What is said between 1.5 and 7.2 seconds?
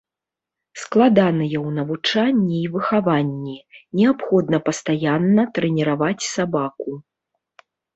ў навучанні і выхаванні, неабходна пастаянна трэніраваць сабаку.